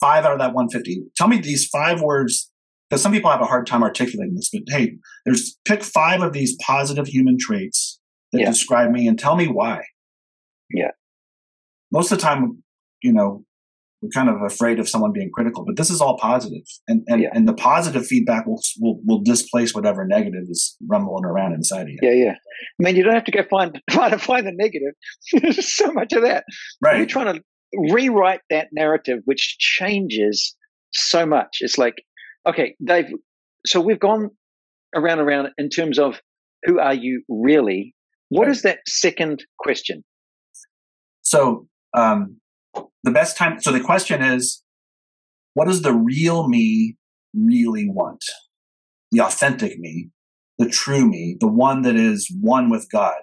[0.00, 1.04] five out of that 150.
[1.16, 2.50] Tell me these five words
[2.88, 4.50] because some people have a hard time articulating this.
[4.52, 7.95] But hey, there's pick five of these positive human traits
[8.32, 8.50] that yeah.
[8.50, 9.82] describe me and tell me why.
[10.70, 10.90] Yeah.
[11.92, 12.62] Most of the time,
[13.02, 13.44] you know,
[14.02, 17.22] we're kind of afraid of someone being critical, but this is all positive, and and,
[17.22, 17.30] yeah.
[17.32, 21.88] and the positive feedback will, will will displace whatever negative is rumbling around inside of
[21.88, 21.98] you.
[22.02, 22.32] Yeah, yeah.
[22.32, 24.92] I mean, you don't have to go find try to find the negative.
[25.40, 26.44] There's so much of that.
[26.82, 26.98] Right.
[26.98, 27.42] You're trying to
[27.92, 30.54] rewrite that narrative, which changes
[30.92, 31.58] so much.
[31.60, 31.94] It's like,
[32.46, 33.06] okay, Dave.
[33.66, 34.30] So we've gone
[34.94, 36.20] around around in terms of
[36.64, 37.94] who are you really?
[38.28, 40.04] What is that second question?
[41.22, 42.38] So um,
[43.02, 43.60] the best time.
[43.60, 44.62] So the question is,
[45.54, 46.96] what does the real me
[47.34, 48.22] really want?
[49.12, 50.10] The authentic me,
[50.58, 53.14] the true me, the one that is one with God,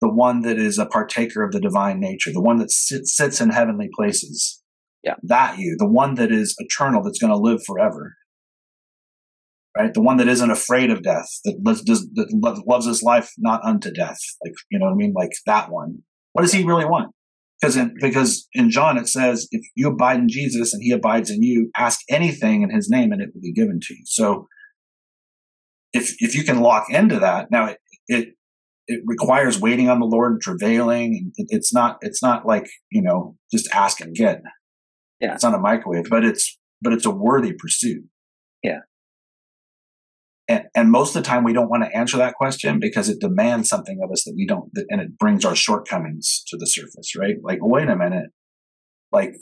[0.00, 3.40] the one that is a partaker of the divine nature, the one that sits, sits
[3.40, 4.62] in heavenly places.
[5.02, 5.14] Yeah.
[5.22, 8.14] That you, the one that is eternal, that's going to live forever.
[9.78, 9.92] Right?
[9.92, 13.92] The one that isn't afraid of death, that loves, that loves his life not unto
[13.92, 14.18] death.
[14.42, 15.12] Like, you know what I mean?
[15.14, 15.98] Like that one.
[16.32, 17.12] What does he really want?
[17.60, 21.30] Because in, because in John it says, if you abide in Jesus and he abides
[21.30, 24.02] in you, ask anything in his name and it will be given to you.
[24.06, 24.46] So
[25.92, 28.28] if, if you can lock into that, now it, it,
[28.86, 31.32] it requires waiting on the Lord and travailing.
[31.36, 34.40] And it's not, it's not like, you know, just ask and get.
[35.20, 35.34] Yeah.
[35.34, 38.04] It's not a microwave, but it's, but it's a worthy pursuit.
[40.48, 43.20] And, and most of the time we don't want to answer that question because it
[43.20, 47.16] demands something of us that we don't, and it brings our shortcomings to the surface,
[47.16, 47.36] right?
[47.42, 48.30] Like, wait a minute.
[49.10, 49.34] Like,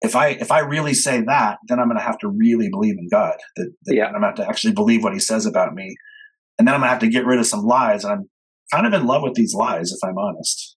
[0.00, 2.96] if I, if I really say that, then I'm going to have to really believe
[2.98, 4.06] in God that, that yeah.
[4.06, 5.94] I'm going to have to actually believe what he says about me.
[6.58, 8.04] And then I'm going to have to get rid of some lies.
[8.04, 8.30] And I'm
[8.72, 10.76] kind of in love with these lies, if I'm honest.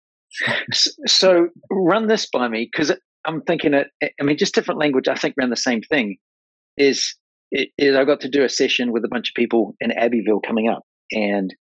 [1.06, 2.92] so run this by me because
[3.26, 5.08] I'm thinking it, I mean, just different language.
[5.08, 6.18] I think around the same thing
[6.78, 7.16] is
[7.52, 10.70] it, I got to do a session with a bunch of people in Abbeville coming
[10.70, 11.54] up, and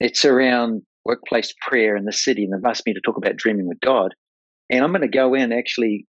[0.00, 3.68] it's around workplace prayer in the city, and they've asked me to talk about dreaming
[3.68, 4.14] with God,
[4.70, 6.06] and I'm going to go in actually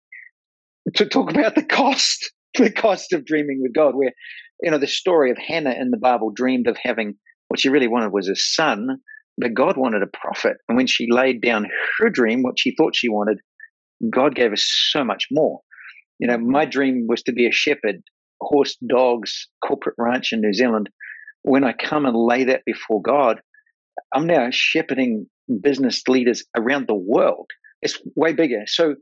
[0.95, 4.13] to talk about the cost, the cost of dreaming with God, where
[4.63, 7.15] you know the story of Hannah in the Bible dreamed of having
[7.49, 8.99] what she really wanted was a son,
[9.39, 11.67] but God wanted a prophet, and when she laid down
[11.99, 13.39] her dream, what she thought she wanted,
[14.11, 15.61] God gave us so much more.
[16.19, 18.03] You know, my dream was to be a shepherd
[18.41, 20.89] horse dogs corporate ranch in New Zealand,
[21.43, 23.41] when I come and lay that before God,
[24.15, 25.27] I'm now shepherding
[25.61, 27.47] business leaders around the world.
[27.83, 28.63] It's way bigger.
[28.67, 28.97] So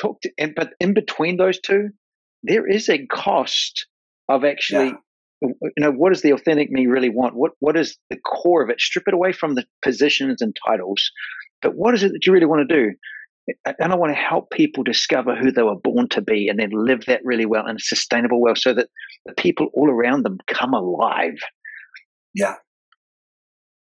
[0.00, 1.90] talk to, but in between those two,
[2.42, 3.86] there is a cost
[4.28, 4.92] of actually,
[5.42, 5.48] yeah.
[5.62, 7.34] you know, what does the authentic me really want?
[7.34, 8.80] What what is the core of it?
[8.80, 11.10] Strip it away from the positions and titles,
[11.62, 12.94] but what is it that you really want to do?
[13.64, 16.70] And I want to help people discover who they were born to be and then
[16.72, 18.88] live that really well in a sustainable way so that
[19.26, 21.38] the people all around them come alive.
[22.34, 22.54] Yeah.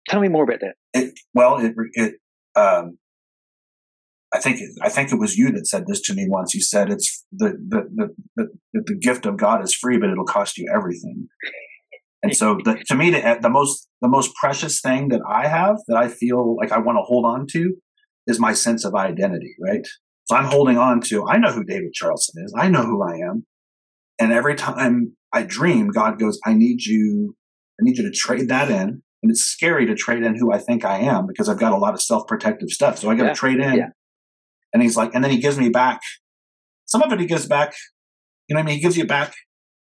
[0.07, 0.75] Tell me more about that.
[0.93, 2.15] It, well, it, it,
[2.55, 2.97] um,
[4.33, 6.53] I think, it, I think it was you that said this to me once.
[6.53, 10.25] You said it's the, the, the, the, the gift of God is free, but it'll
[10.25, 11.27] cost you everything.
[12.21, 15.77] And so the, to me, the, the most, the most precious thing that I have
[15.87, 17.75] that I feel like I want to hold on to
[18.29, 19.85] is my sense of identity, right?
[20.25, 22.53] So I'm holding on to, I know who David Charlson is.
[22.55, 23.45] I know who I am.
[24.19, 27.35] And every time I dream, God goes, I need you,
[27.79, 29.01] I need you to trade that in.
[29.21, 31.77] And it's scary to trade in who I think I am because I've got a
[31.77, 32.99] lot of self protective stuff.
[32.99, 33.33] So I got to yeah.
[33.33, 33.75] trade in.
[33.75, 33.89] Yeah.
[34.73, 35.99] And he's like, and then he gives me back
[36.85, 37.19] some of it.
[37.19, 37.73] He gives back,
[38.47, 39.33] you know, I mean, he gives you back.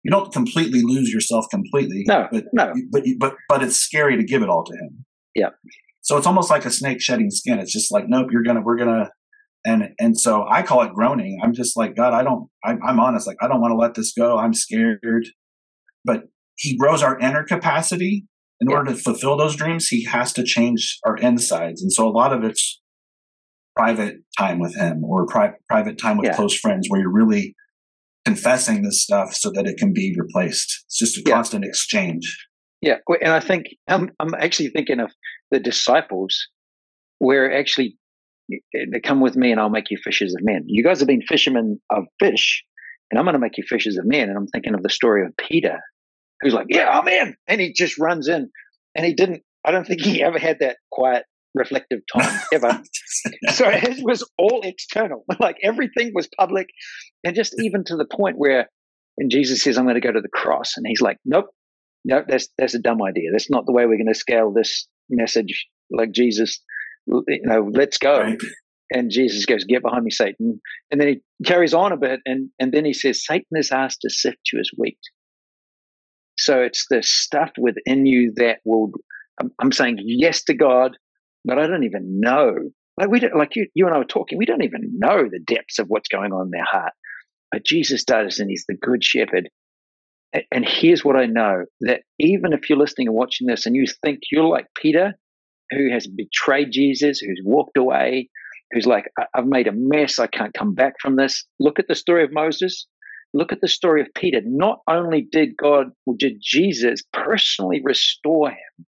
[0.03, 2.03] You don't completely lose yourself completely.
[2.05, 2.73] No, but, no.
[2.91, 5.05] But, but, but it's scary to give it all to him.
[5.33, 5.49] Yeah.
[6.03, 7.59] So it's almost like a snake shedding skin.
[7.59, 9.09] It's just like, nope, you're going to, we're going to,
[9.65, 11.39] and and so I call it groaning.
[11.41, 12.13] I'm just like God.
[12.13, 12.49] I don't.
[12.65, 13.25] I, I'm honest.
[13.25, 14.37] Like I don't want to let this go.
[14.37, 14.99] I'm scared.
[16.03, 16.23] But
[16.55, 18.25] He grows our inner capacity
[18.59, 18.75] in yeah.
[18.75, 19.87] order to fulfill those dreams.
[19.87, 22.81] He has to change our insides, and so a lot of it's
[23.73, 26.35] private time with Him or pri- private time with yeah.
[26.35, 27.55] close friends, where you're really
[28.25, 30.83] confessing this stuff so that it can be replaced.
[30.87, 31.35] It's just a yeah.
[31.35, 32.37] constant exchange.
[32.81, 35.09] Yeah, and I think I'm I'm actually thinking of
[35.53, 36.47] the disciples,
[37.19, 37.95] where actually
[38.51, 38.57] eh,
[38.91, 40.63] they come with me and I'll make you fishers of men.
[40.65, 42.63] You guys have been fishermen of fish,
[43.09, 44.29] and I'm going to make you fishers of men.
[44.29, 45.79] And I'm thinking of the story of Peter,
[46.41, 48.49] who's like, "Yeah, I'm in," and he just runs in,
[48.95, 49.43] and he didn't.
[49.63, 52.81] I don't think he ever had that quiet, reflective time ever.
[53.53, 55.23] so it was all external.
[55.39, 56.67] Like everything was public,
[57.23, 58.69] and just even to the point where,
[59.19, 61.45] and Jesus says, "I'm going to go to the cross," and he's like, "Nope,
[62.03, 63.29] nope, that's that's a dumb idea.
[63.31, 66.59] That's not the way we're going to scale this message." Like Jesus
[67.07, 68.19] you know, let's go.
[68.19, 68.37] Right.
[68.91, 70.61] And Jesus goes, get behind me, Satan.
[70.91, 72.19] And then he carries on a bit.
[72.25, 74.99] And, and then he says, Satan is asked to sift you as wheat.
[76.37, 78.91] So it's the stuff within you that will,
[79.39, 80.97] I'm, I'm saying yes to God,
[81.45, 82.55] but I don't even know.
[82.97, 85.39] Like we don't, like you, you and I were talking, we don't even know the
[85.39, 86.93] depths of what's going on in their heart.
[87.51, 89.49] But Jesus does, and he's the good shepherd.
[90.51, 93.85] And here's what I know that even if you're listening and watching this and you
[94.03, 95.13] think you're like Peter,
[95.69, 98.29] who has betrayed Jesus, who's walked away,
[98.71, 100.17] who's like, I've made a mess.
[100.19, 101.45] I can't come back from this.
[101.59, 102.87] Look at the story of Moses.
[103.33, 104.41] Look at the story of Peter.
[104.43, 108.85] Not only did God, or did Jesus personally restore him,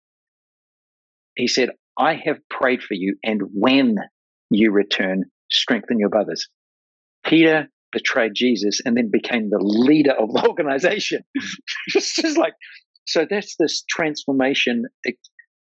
[1.35, 3.95] he said, I have prayed for you, and when
[4.49, 6.47] you return, strengthen your brothers.
[7.25, 11.23] Peter betrayed Jesus and then became the leader of the organization.
[11.87, 12.53] it's just like,
[13.05, 14.83] so that's this transformation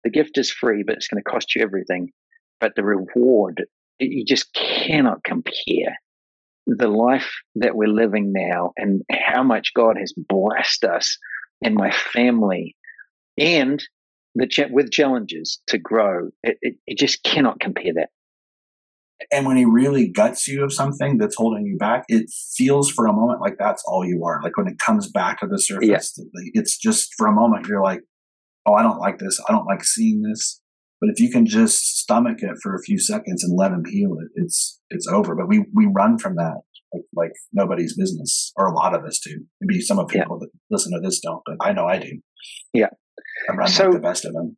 [0.05, 2.11] the gift is free, but it's going to cost you everything.
[2.61, 3.65] But the reward,
[3.99, 5.97] you just cannot compare
[6.67, 11.19] the life that we're living now and how much God has blessed us
[11.63, 12.77] and my family
[13.39, 13.83] and
[14.35, 16.29] the with challenges to grow.
[16.43, 18.11] It, it, it just cannot compare that.
[19.33, 23.07] And when he really guts you of something that's holding you back, it feels for
[23.07, 24.41] a moment like that's all you are.
[24.43, 26.41] Like when it comes back to the surface, yeah.
[26.55, 28.01] it's just for a moment you're like,
[28.67, 29.41] oh, I don't like this.
[29.49, 30.61] I don't like seeing this.
[31.01, 34.17] But if you can just stomach it for a few seconds and let him heal
[34.21, 35.35] it, it's it's over.
[35.35, 36.61] But we we run from that
[36.93, 39.45] like, like nobody's business, or a lot of us do.
[39.61, 40.47] Maybe some of people yeah.
[40.47, 42.21] that listen to this don't, but I know I do.
[42.73, 42.89] Yeah,
[43.49, 44.57] I run so like the best of them.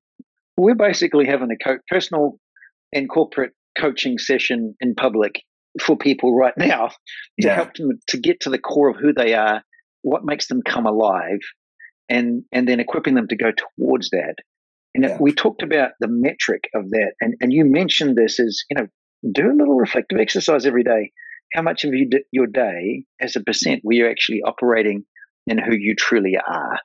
[0.57, 2.39] We're basically having a co- personal
[2.93, 5.43] and corporate coaching session in public
[5.81, 6.95] for people right now to
[7.47, 7.55] yeah.
[7.55, 9.63] help them to get to the core of who they are,
[10.03, 11.41] what makes them come alive,
[12.09, 14.35] and and then equipping them to go towards that.
[14.95, 15.17] And yeah.
[15.19, 18.89] we talked about the metric of that, and and you mentioned this as you know,
[19.33, 21.13] do a little reflective exercise every day.
[21.55, 25.05] How much of you your day, as a percent, were you're actually operating
[25.47, 26.79] in who you truly are?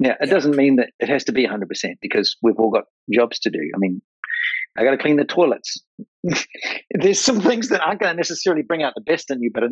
[0.00, 0.26] Now, it yeah.
[0.26, 1.66] doesn't mean that it has to be 100%
[2.00, 3.58] because we've all got jobs to do.
[3.74, 4.00] I mean,
[4.78, 5.82] I got to clean the toilets.
[6.92, 9.64] There's some things that aren't going to necessarily bring out the best in you, but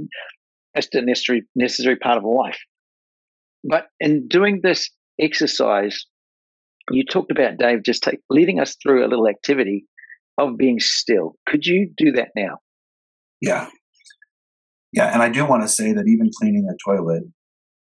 [0.74, 2.58] it's a necessary, necessary part of life.
[3.62, 4.90] But in doing this
[5.20, 6.06] exercise,
[6.90, 9.86] you talked about Dave just take, leading us through a little activity
[10.38, 11.36] of being still.
[11.46, 12.58] Could you do that now?
[13.40, 13.68] Yeah.
[14.92, 15.12] Yeah.
[15.12, 17.22] And I do want to say that even cleaning a toilet,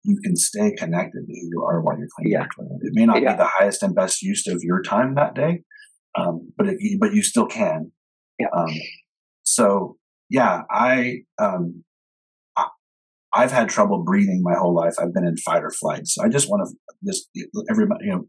[0.04, 2.44] you can stay connected to who you are while you're cleaning yeah.
[2.44, 2.80] the toilet.
[2.82, 3.34] It may not yeah.
[3.34, 5.64] be the highest and best use of your time that day,
[6.20, 7.92] um, but it, but you still can.
[8.40, 8.48] Yeah.
[8.56, 8.74] Um,
[9.44, 9.98] so
[10.30, 11.84] yeah, I um,
[13.34, 14.96] I've had trouble breathing my whole life.
[15.00, 16.08] I've been in fight or flight.
[16.08, 16.76] So I just want to
[17.06, 17.30] just
[17.70, 18.26] everybody, you know,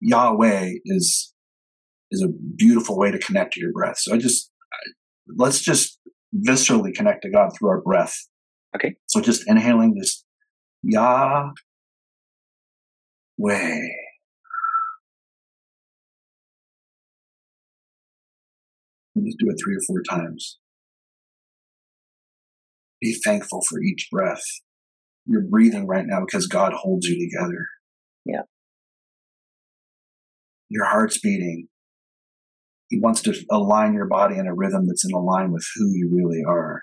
[0.00, 1.32] Yahweh is
[2.10, 3.98] is a beautiful way to connect to your breath.
[3.98, 4.50] So I just
[5.36, 5.98] let's just
[6.34, 8.14] viscerally connect to God through our breath.
[8.74, 8.96] Okay.
[9.06, 10.24] So just inhaling this
[10.82, 11.52] Yahweh.
[19.24, 20.58] Just do it three or four times.
[23.00, 24.42] Be thankful for each breath.
[25.26, 27.66] You're breathing right now because God holds you together.
[28.24, 28.42] Yeah.
[30.68, 31.68] Your heart's beating.
[32.88, 36.10] He wants to align your body in a rhythm that's in line with who you
[36.12, 36.82] really are.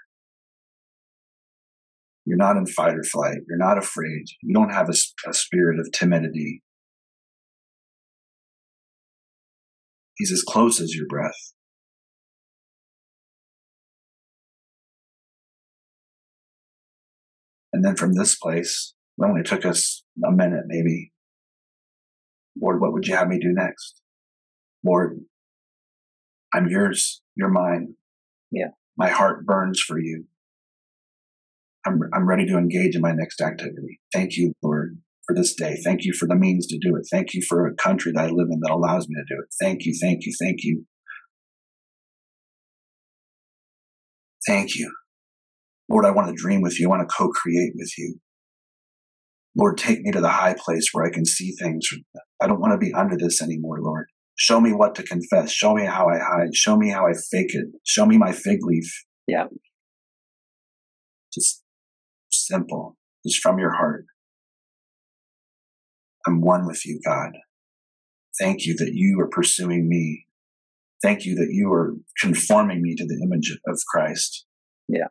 [2.25, 3.39] You're not in fight or flight.
[3.47, 4.25] You're not afraid.
[4.41, 6.61] You don't have a, a spirit of timidity.
[10.15, 11.53] He's as close as your breath.
[17.73, 21.11] And then from this place, it only took us a minute, maybe.
[22.61, 23.99] Lord, what would you have me do next?
[24.85, 25.19] Lord,
[26.53, 27.21] I'm yours.
[27.35, 27.95] You're mine.
[28.51, 28.69] Yeah.
[28.95, 30.25] My heart burns for you.
[31.85, 33.99] I'm, I'm ready to engage in my next activity.
[34.13, 35.77] Thank you, Lord, for this day.
[35.83, 37.07] Thank you for the means to do it.
[37.11, 39.53] Thank you for a country that I live in that allows me to do it.
[39.59, 40.85] Thank you, thank you, thank you.
[44.47, 44.93] Thank you.
[45.93, 46.87] Lord, I want to dream with you.
[46.87, 48.15] I want to co create with you.
[49.55, 51.87] Lord, take me to the high place where I can see things.
[52.41, 54.07] I don't want to be under this anymore, Lord.
[54.35, 55.51] Show me what to confess.
[55.51, 56.55] Show me how I hide.
[56.55, 57.67] Show me how I fake it.
[57.85, 58.91] Show me my fig leaf.
[59.27, 59.45] Yeah.
[61.31, 61.61] Just
[62.31, 64.05] simple, just from your heart.
[66.25, 67.33] I'm one with you, God.
[68.41, 70.25] Thank you that you are pursuing me.
[71.03, 74.45] Thank you that you are conforming me to the image of Christ.
[74.87, 75.07] Yeah.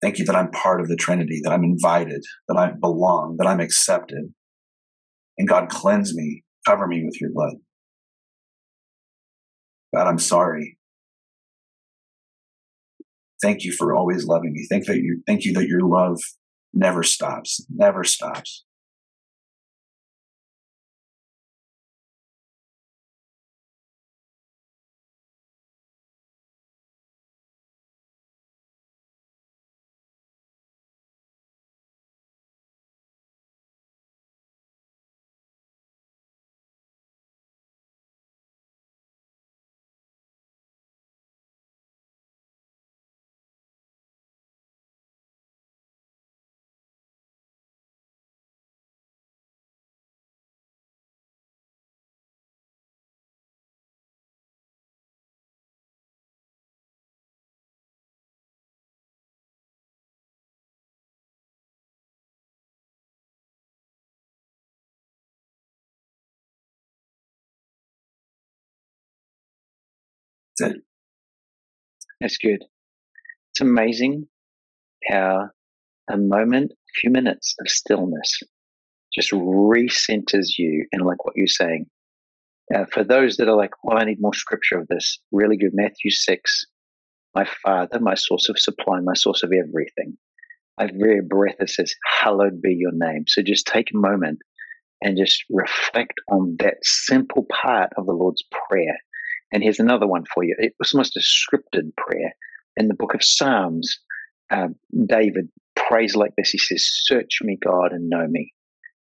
[0.00, 3.48] Thank you that I'm part of the Trinity, that I'm invited, that I belong, that
[3.48, 4.32] I'm accepted.
[5.36, 7.54] And God, cleanse me, cover me with your blood.
[9.94, 10.78] God, I'm sorry.
[13.42, 14.66] Thank you for always loving me.
[14.68, 16.18] Thank that you thank you that your love
[16.72, 18.64] never stops, never stops.
[70.58, 72.36] That's.
[72.38, 72.64] Good.
[73.52, 74.26] It's amazing
[75.08, 75.50] how
[76.10, 78.42] a moment, a few minutes of stillness
[79.14, 81.86] just recenters you and like what you're saying.
[82.74, 85.70] Uh, for those that are like, well, I need more scripture of this, really good.
[85.72, 86.66] Matthew 6,
[87.34, 90.18] my Father, my source of supply, my source of everything.
[90.78, 93.24] My very breath that says, Hallowed be your name.
[93.26, 94.40] So just take a moment
[95.02, 98.96] and just reflect on that simple part of the Lord's Prayer
[99.52, 100.54] and here's another one for you.
[100.58, 102.34] It was almost a scripted prayer.
[102.76, 103.98] In the book of Psalms,
[104.50, 104.68] uh,
[105.06, 106.50] David prays like this.
[106.50, 108.52] He says, Search me, God, and know me.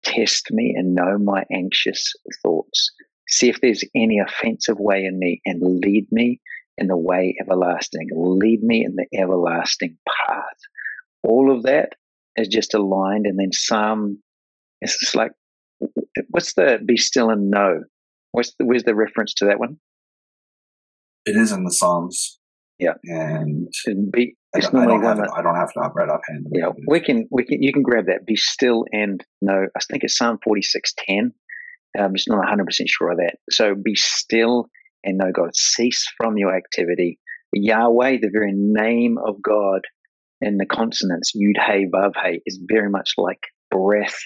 [0.02, 2.12] Test me and know my anxious
[2.42, 2.90] thoughts.
[3.28, 6.40] See if there's any offensive way in me and lead me
[6.78, 8.08] in the way everlasting.
[8.12, 10.44] Lead me in the everlasting path.
[11.22, 11.90] All of that
[12.36, 13.26] is just aligned.
[13.26, 14.20] And then Psalm,
[14.80, 15.32] it's like,
[16.30, 17.84] what's the be still and know?
[18.32, 19.78] The, where's the reference to that one?
[21.26, 22.38] It is in the Psalms.
[22.78, 23.68] Yeah, and
[24.10, 26.46] be, I, don't, I, don't have it, I don't have right offhand.
[26.50, 28.24] Yeah, we can we can you can grab that.
[28.26, 29.66] Be still and know.
[29.76, 31.32] I think it's Psalm forty six ten.
[31.98, 33.36] I'm just not 100 percent sure of that.
[33.50, 34.70] So be still
[35.04, 35.54] and know God.
[35.54, 37.18] Cease from your activity.
[37.52, 39.82] Yahweh, the very name of God,
[40.40, 43.40] and the consonants Yud Hey Vav Hey is very much like
[43.70, 44.18] breath.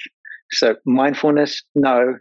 [0.52, 2.18] So mindfulness, no,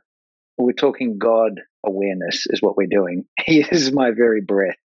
[0.57, 3.25] we're talking God awareness is what we're doing.
[3.45, 4.77] He is my very breath.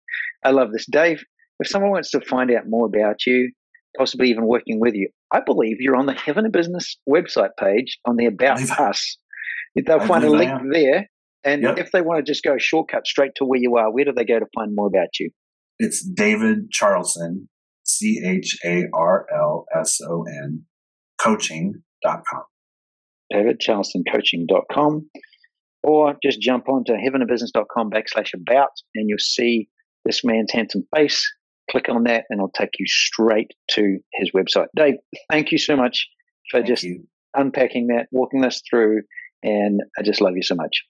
[0.43, 0.85] I love this.
[0.89, 1.23] Dave,
[1.59, 3.51] if someone wants to find out more about you,
[3.97, 7.97] possibly even working with you, I believe you're on the Heaven in Business website page
[8.05, 9.17] on the About Us.
[9.75, 11.07] They'll find a link there.
[11.43, 11.77] And yep.
[11.77, 14.25] if they want to just go shortcut straight to where you are, where do they
[14.25, 15.29] go to find more about you?
[15.79, 17.47] It's David Charlson,
[17.83, 20.63] C H A R L S O N,
[21.21, 22.43] coaching.com.
[23.29, 25.09] David Charlson, coaching.com
[25.87, 29.69] or just jump onto heaveninbusiness.com backslash about and you'll see
[30.03, 31.25] this man's handsome face.
[31.71, 34.67] Click on that and it'll take you straight to his website.
[34.75, 34.95] Dave,
[35.31, 36.05] thank you so much
[36.51, 37.07] for thank just you.
[37.33, 39.01] unpacking that, walking us through,
[39.43, 40.83] and I just love you so much.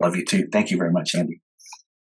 [0.00, 0.46] Love you too.
[0.52, 1.40] Thank you very much, Andy.